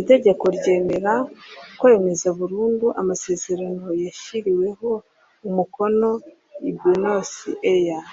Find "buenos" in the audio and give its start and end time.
6.78-7.30